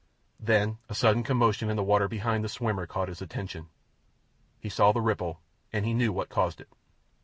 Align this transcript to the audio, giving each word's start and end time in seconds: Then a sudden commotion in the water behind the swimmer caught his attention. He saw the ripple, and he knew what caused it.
Then 0.39 0.79
a 0.89 0.95
sudden 0.95 1.21
commotion 1.21 1.69
in 1.69 1.75
the 1.75 1.83
water 1.83 2.07
behind 2.07 2.43
the 2.43 2.49
swimmer 2.49 2.87
caught 2.87 3.07
his 3.07 3.21
attention. 3.21 3.69
He 4.59 4.67
saw 4.67 4.91
the 4.91 4.99
ripple, 4.99 5.41
and 5.71 5.85
he 5.85 5.93
knew 5.93 6.11
what 6.11 6.27
caused 6.27 6.59
it. 6.59 6.69